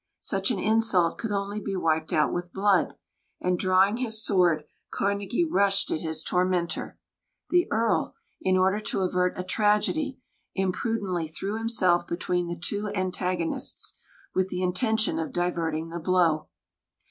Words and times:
Such 0.21 0.49
an 0.49 0.57
insult 0.57 1.19
could 1.19 1.31
only 1.31 1.59
be 1.59 1.75
wiped 1.75 2.11
out 2.11 2.33
with 2.33 2.51
blood; 2.53 2.95
and, 3.39 3.59
drawing 3.59 3.97
his 3.97 4.25
sword, 4.25 4.63
Carnegie 4.89 5.45
rushed 5.45 5.91
at 5.91 6.01
his 6.01 6.23
tormentor. 6.23 6.97
The 7.51 7.67
Earl, 7.71 8.15
in 8.41 8.57
order 8.57 8.79
to 8.79 9.01
avert 9.01 9.37
a 9.37 9.43
tragedy, 9.43 10.17
imprudently 10.55 11.27
threw 11.27 11.55
himself 11.55 12.07
between 12.07 12.47
the 12.47 12.57
two 12.57 12.87
antagonists, 12.95 13.99
with 14.33 14.49
the 14.49 14.63
intention 14.63 15.19
of 15.19 15.31
diverting 15.31 15.89
the 15.89 15.99
blow. 15.99 16.47